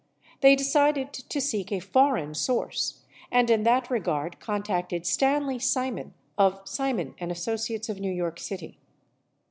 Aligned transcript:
They 0.39 0.55
decided 0.55 1.13
to 1.13 1.39
seek 1.39 1.71
a 1.71 1.79
foreign 1.79 2.33
source 2.33 3.03
and 3.31 3.51
in 3.51 3.61
that 3.65 3.91
regard 3.91 4.39
contacted 4.39 5.05
Stanley 5.05 5.59
Simon, 5.59 6.15
of 6.39 6.59
Simon 6.67 7.13
& 7.17 7.19
As 7.19 7.29
sociates 7.43 7.87
of 7.87 7.99
New 7.99 8.11
York 8.11 8.39
City. 8.39 8.79